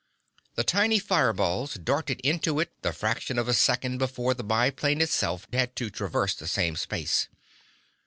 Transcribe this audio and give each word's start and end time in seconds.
The 0.55 0.63
tiny 0.63 0.97
fire 0.97 1.31
balls 1.31 1.75
darted 1.75 2.21
into 2.21 2.59
it 2.59 2.71
the 2.81 2.91
fraction 2.91 3.37
of 3.37 3.47
a 3.47 3.53
second 3.53 3.99
before 3.99 4.33
the 4.33 4.43
biplane 4.43 4.99
itself 4.99 5.45
had 5.53 5.75
to 5.75 5.91
traverse 5.91 6.33
the 6.33 6.47
same 6.47 6.75
space. 6.75 7.27